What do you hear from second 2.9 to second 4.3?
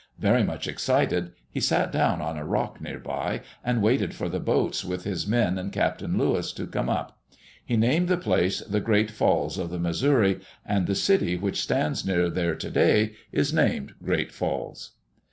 by and waited for